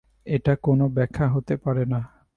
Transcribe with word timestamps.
এটা 0.27 0.53
কোনো 0.63 0.85
ব্যাখ্যা 0.89 1.25
হতে 1.27 1.55
পারে 1.57 1.83
না। 1.85 1.99